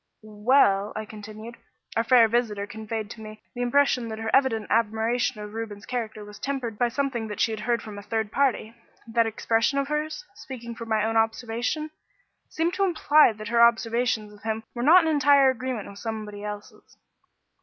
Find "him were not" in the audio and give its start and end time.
14.41-15.03